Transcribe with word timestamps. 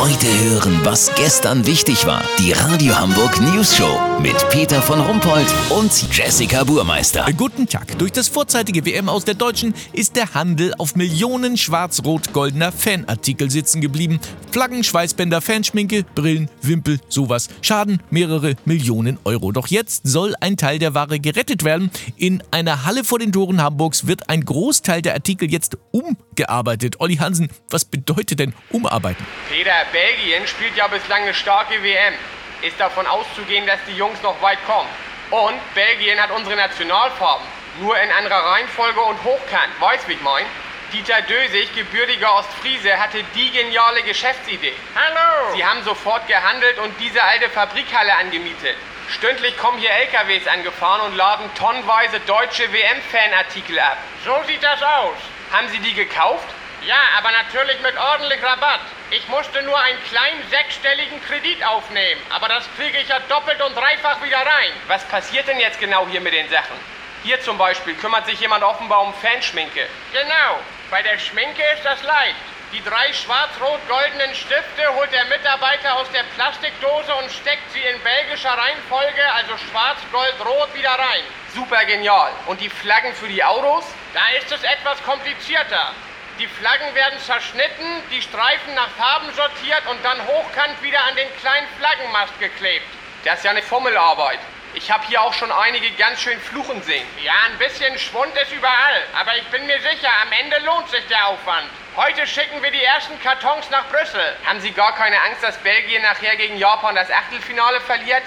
Heute 0.00 0.28
hören, 0.44 0.78
was 0.84 1.12
gestern 1.16 1.66
wichtig 1.66 2.06
war. 2.06 2.22
Die 2.38 2.52
Radio 2.52 2.96
Hamburg 2.96 3.40
News 3.40 3.76
Show 3.76 3.98
mit 4.22 4.48
Peter 4.48 4.80
von 4.80 5.00
Rumpold 5.00 5.52
und 5.70 6.14
Jessica 6.16 6.62
Burmeister. 6.62 7.26
Guten 7.36 7.66
Tag. 7.66 7.98
Durch 7.98 8.12
das 8.12 8.28
vorzeitige 8.28 8.86
WM 8.86 9.08
aus 9.08 9.24
der 9.24 9.34
Deutschen 9.34 9.74
ist 9.92 10.14
der 10.14 10.34
Handel 10.34 10.72
auf 10.78 10.94
Millionen 10.94 11.56
schwarz-rot-goldener 11.56 12.70
Fanartikel 12.70 13.50
sitzen 13.50 13.80
geblieben. 13.80 14.20
Flaggen, 14.52 14.84
Schweißbänder, 14.84 15.40
Fanschminke, 15.40 16.04
Brillen, 16.14 16.48
Wimpel, 16.62 17.00
sowas. 17.08 17.48
Schaden 17.60 18.00
mehrere 18.10 18.54
Millionen 18.64 19.18
Euro. 19.24 19.50
Doch 19.50 19.66
jetzt 19.66 20.06
soll 20.06 20.34
ein 20.40 20.56
Teil 20.56 20.78
der 20.78 20.94
Ware 20.94 21.18
gerettet 21.18 21.64
werden. 21.64 21.90
In 22.16 22.42
einer 22.52 22.84
Halle 22.84 23.02
vor 23.02 23.18
den 23.18 23.32
Toren 23.32 23.60
Hamburgs 23.60 24.06
wird 24.06 24.30
ein 24.30 24.44
Großteil 24.44 25.02
der 25.02 25.14
Artikel 25.14 25.50
jetzt 25.50 25.76
umgearbeitet. 25.90 27.00
Olli 27.00 27.16
Hansen, 27.16 27.48
was 27.68 27.84
bedeutet 27.84 28.38
denn 28.38 28.54
umarbeiten? 28.70 29.26
Peter, 29.50 29.72
Belgien 29.92 30.46
spielt 30.46 30.76
ja 30.76 30.86
bislang 30.86 31.22
eine 31.22 31.34
starke 31.34 31.82
WM. 31.82 32.14
Ist 32.62 32.78
davon 32.80 33.06
auszugehen, 33.06 33.66
dass 33.66 33.78
die 33.86 33.96
Jungs 33.96 34.20
noch 34.22 34.40
weit 34.42 34.58
kommen. 34.66 34.88
Und 35.30 35.74
Belgien 35.74 36.20
hat 36.20 36.30
unsere 36.30 36.56
Nationalfarben. 36.56 37.46
Nur 37.80 37.98
in 37.98 38.10
anderer 38.10 38.44
Reihenfolge 38.52 39.00
und 39.00 39.22
hochkant. 39.24 39.80
Weißt 39.80 40.08
wie 40.08 40.14
ich 40.14 40.20
mein? 40.22 40.44
Dieter 40.92 41.20
Dösig, 41.22 41.74
gebürtiger 41.74 42.34
Ostfriese, 42.34 42.98
hatte 42.98 43.22
die 43.34 43.50
geniale 43.50 44.02
Geschäftsidee. 44.02 44.72
Hallo! 44.94 45.54
Sie 45.54 45.64
haben 45.64 45.82
sofort 45.84 46.26
gehandelt 46.26 46.78
und 46.78 46.98
diese 46.98 47.22
alte 47.22 47.50
Fabrikhalle 47.50 48.16
angemietet. 48.16 48.74
Stündlich 49.10 49.56
kommen 49.58 49.78
hier 49.78 49.90
LKWs 49.90 50.46
angefahren 50.46 51.02
und 51.02 51.16
laden 51.16 51.48
tonnenweise 51.54 52.20
deutsche 52.20 52.72
WM-Fanartikel 52.72 53.78
ab. 53.78 53.98
So 54.24 54.34
sieht 54.46 54.62
das 54.62 54.82
aus. 54.82 55.16
Haben 55.52 55.68
Sie 55.68 55.78
die 55.78 55.94
gekauft? 55.94 56.46
Ja, 56.86 57.00
aber 57.18 57.30
natürlich 57.32 57.80
mit 57.80 57.96
ordentlich 57.96 58.42
Rabatt. 58.42 58.80
Ich 59.10 59.26
musste 59.28 59.62
nur 59.62 59.78
einen 59.80 60.02
kleinen 60.04 60.48
sechsstelligen 60.48 61.22
Kredit 61.24 61.64
aufnehmen, 61.64 62.20
aber 62.30 62.48
das 62.48 62.64
kriege 62.76 62.98
ich 62.98 63.08
ja 63.08 63.18
doppelt 63.28 63.60
und 63.62 63.76
dreifach 63.76 64.22
wieder 64.22 64.38
rein. 64.38 64.72
Was 64.86 65.04
passiert 65.04 65.48
denn 65.48 65.58
jetzt 65.60 65.80
genau 65.80 66.06
hier 66.08 66.20
mit 66.20 66.32
den 66.32 66.48
Sachen? 66.48 66.76
Hier 67.24 67.40
zum 67.40 67.58
Beispiel 67.58 67.94
kümmert 67.94 68.26
sich 68.26 68.38
jemand 68.40 68.62
offenbar 68.62 69.02
um 69.02 69.12
Fanschminke. 69.14 69.86
Genau, 70.12 70.60
bei 70.90 71.02
der 71.02 71.18
Schminke 71.18 71.62
ist 71.74 71.84
das 71.84 72.02
leicht. 72.02 72.36
Die 72.72 72.84
drei 72.84 73.12
schwarz-rot-goldenen 73.14 74.34
Stifte 74.34 74.94
holt 74.94 75.10
der 75.10 75.24
Mitarbeiter 75.24 75.96
aus 75.96 76.10
der 76.12 76.22
Plastikdose 76.34 77.14
und 77.14 77.32
steckt 77.32 77.72
sie 77.72 77.80
in 77.80 77.98
belgischer 78.02 78.50
Reihenfolge, 78.56 79.32
also 79.32 79.56
schwarz, 79.56 79.98
gold, 80.12 80.34
rot, 80.44 80.74
wieder 80.74 80.90
rein. 80.90 81.24
Super 81.54 81.84
genial. 81.86 82.30
Und 82.46 82.60
die 82.60 82.68
Flaggen 82.68 83.14
für 83.14 83.26
die 83.26 83.42
Autos? 83.42 83.84
Da 84.12 84.20
ist 84.38 84.52
es 84.52 84.62
etwas 84.62 85.02
komplizierter. 85.02 85.92
Die 86.38 86.46
Flaggen 86.46 86.94
werden 86.94 87.18
zerschnitten, 87.18 88.02
die 88.12 88.22
Streifen 88.22 88.72
nach 88.74 88.90
Farben 88.90 89.28
sortiert 89.34 89.82
und 89.90 90.04
dann 90.04 90.24
hochkant 90.24 90.80
wieder 90.82 91.04
an 91.04 91.16
den 91.16 91.26
kleinen 91.38 91.66
Flaggenmast 91.78 92.38
geklebt. 92.38 92.86
Das 93.24 93.38
ist 93.38 93.44
ja 93.44 93.50
eine 93.50 93.62
Formelarbeit. 93.62 94.38
Ich 94.74 94.88
habe 94.88 95.04
hier 95.08 95.20
auch 95.20 95.34
schon 95.34 95.50
einige 95.50 95.90
ganz 95.92 96.20
schön 96.20 96.40
fluchen 96.40 96.80
sehen. 96.84 97.04
Ja, 97.24 97.32
ein 97.46 97.58
bisschen 97.58 97.98
Schwund 97.98 98.32
ist 98.36 98.52
überall, 98.52 99.02
aber 99.18 99.36
ich 99.36 99.42
bin 99.48 99.66
mir 99.66 99.80
sicher, 99.80 100.10
am 100.22 100.30
Ende 100.30 100.58
lohnt 100.60 100.88
sich 100.88 101.04
der 101.08 101.26
Aufwand. 101.26 101.68
Heute 101.96 102.24
schicken 102.24 102.62
wir 102.62 102.70
die 102.70 102.84
ersten 102.84 103.20
Kartons 103.20 103.68
nach 103.70 103.88
Brüssel. 103.88 104.36
Haben 104.46 104.60
Sie 104.60 104.70
gar 104.70 104.94
keine 104.94 105.20
Angst, 105.22 105.42
dass 105.42 105.58
Belgien 105.58 106.02
nachher 106.02 106.36
gegen 106.36 106.56
Japan 106.56 106.94
das 106.94 107.10
Achtelfinale 107.10 107.80
verliert? 107.80 108.22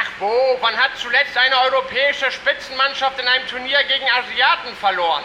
Ach 0.00 0.08
wo, 0.18 0.56
wann 0.62 0.78
hat 0.78 0.96
zuletzt 0.96 1.36
eine 1.36 1.60
europäische 1.60 2.30
Spitzenmannschaft 2.30 3.20
in 3.20 3.28
einem 3.28 3.46
Turnier 3.48 3.84
gegen 3.84 4.06
Asiaten 4.12 4.74
verloren? 4.76 5.24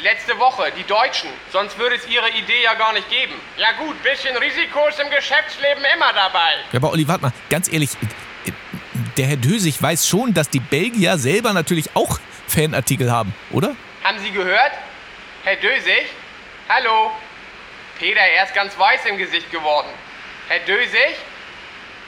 Letzte 0.00 0.38
Woche, 0.38 0.72
die 0.76 0.84
Deutschen. 0.84 1.30
Sonst 1.50 1.78
würde 1.78 1.96
es 1.96 2.06
Ihre 2.06 2.28
Idee 2.30 2.62
ja 2.62 2.74
gar 2.74 2.92
nicht 2.92 3.08
geben. 3.08 3.32
Ja 3.56 3.72
gut, 3.72 4.02
bisschen 4.02 4.36
Risiko 4.36 4.86
ist 4.88 5.00
im 5.00 5.08
Geschäftsleben 5.10 5.82
immer 5.94 6.12
dabei. 6.12 6.56
Ja, 6.70 6.78
aber 6.78 6.92
Olli, 6.92 7.08
warte 7.08 7.22
mal, 7.22 7.32
ganz 7.48 7.72
ehrlich, 7.72 7.90
der 9.16 9.26
Herr 9.26 9.36
Dösig 9.36 9.80
weiß 9.80 10.06
schon, 10.06 10.34
dass 10.34 10.50
die 10.50 10.60
Belgier 10.60 11.16
selber 11.16 11.54
natürlich 11.54 11.88
auch 11.94 12.18
Fanartikel 12.46 13.10
haben, 13.10 13.34
oder? 13.50 13.74
Haben 14.04 14.18
Sie 14.18 14.30
gehört? 14.30 14.72
Herr 15.44 15.56
Dösig? 15.56 16.06
Hallo? 16.68 17.10
Peter, 17.98 18.20
er 18.20 18.44
ist 18.44 18.54
ganz 18.54 18.78
weiß 18.78 19.06
im 19.06 19.16
Gesicht 19.16 19.50
geworden. 19.50 19.88
Herr 20.48 20.60
Dösig? 20.60 21.16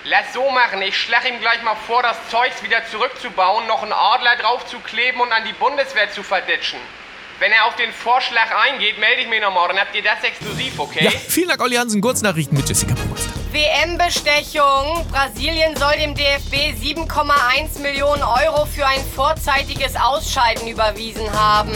Lass 0.04 0.32
so 0.32 0.48
machen, 0.50 0.80
ich 0.82 0.96
schlag 0.96 1.26
ihm 1.28 1.40
gleich 1.40 1.62
mal 1.62 1.74
vor, 1.74 2.02
das 2.02 2.16
Zeugs 2.30 2.62
wieder 2.62 2.84
zurückzubauen, 2.86 3.66
noch 3.66 3.82
einen 3.82 3.92
Adler 3.92 4.36
draufzukleben 4.36 5.20
und 5.20 5.32
an 5.32 5.44
die 5.44 5.52
Bundeswehr 5.54 6.10
zu 6.10 6.22
verditschen. 6.22 6.78
Wenn 7.41 7.53
er 7.53 7.66
auf 7.66 7.76
den 7.76 7.93
Vorschlag 7.93 8.50
eingeht, 8.66 8.99
melde 8.99 9.22
ich 9.22 9.28
mich 9.28 9.41
nochmal. 9.41 9.69
Dann 9.69 9.78
habt 9.78 9.94
ihr 9.94 10.03
das 10.03 10.25
exklusiv, 10.25 10.76
okay? 10.78 11.04
Ja, 11.04 11.10
vielen 11.10 11.49
Dank, 11.49 11.62
Olli 11.62 11.76
Hansen. 11.76 12.00
Kurznachrichten 12.00 12.56
mit 12.56 12.69
Jessica 12.69 12.94
Burmeister. 12.94 13.31
WM-Bestechung. 13.53 15.06
Brasilien 15.09 15.76
soll 15.76 15.97
dem 15.99 16.16
DFB 16.16 16.75
7,1 16.82 17.81
Millionen 17.81 18.25
Euro 18.25 18.66
für 18.66 18.84
ein 18.84 19.00
vorzeitiges 19.15 19.94
Ausscheiden 19.94 20.66
überwiesen 20.66 21.32
haben. 21.32 21.71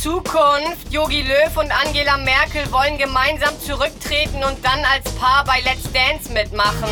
Zukunft. 0.00 0.90
Jogi 0.90 1.22
Löw 1.22 1.56
und 1.56 1.72
Angela 1.84 2.16
Merkel 2.18 2.70
wollen 2.70 2.96
gemeinsam 2.96 3.58
zurücktreten 3.60 4.44
und 4.44 4.64
dann 4.64 4.84
als 4.84 5.10
Paar 5.16 5.44
bei 5.44 5.60
Let's 5.62 5.90
Dance 5.92 6.32
mitmachen. 6.32 6.88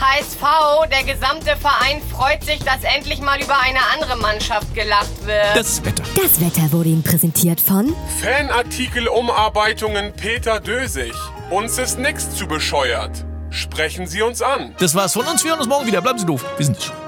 HSV, 0.00 0.88
der 0.90 1.04
gesamte 1.14 1.56
Verein 1.56 2.02
freut 2.10 2.44
sich, 2.44 2.58
dass 2.60 2.84
endlich 2.84 3.20
mal 3.20 3.40
über 3.40 3.58
eine 3.58 3.78
andere 3.94 4.16
Mannschaft 4.16 4.74
gelacht 4.74 5.26
wird. 5.26 5.56
Das 5.56 5.84
Wetter. 5.84 6.02
Das 6.22 6.40
Wetter 6.40 6.70
wurde 6.72 6.90
Ihnen 6.90 7.02
präsentiert 7.02 7.60
von 7.60 7.94
Fanartikel-Umarbeitungen 8.20 10.12
Peter 10.12 10.60
Dösig. 10.60 11.14
Uns 11.50 11.78
ist 11.78 11.98
nichts 11.98 12.34
zu 12.34 12.46
bescheuert. 12.46 13.24
Sprechen 13.50 14.06
Sie 14.06 14.22
uns 14.22 14.42
an. 14.42 14.74
Das 14.78 14.94
war's 14.94 15.14
von 15.14 15.26
uns. 15.26 15.42
Wir 15.44 15.52
hören 15.52 15.60
uns 15.60 15.68
morgen 15.68 15.86
wieder. 15.86 16.02
Bleiben 16.02 16.18
Sie 16.18 16.26
doof. 16.26 16.44
Wir 16.56 16.66
sind 16.66 16.76
es 16.76 16.84
schon. 16.84 17.05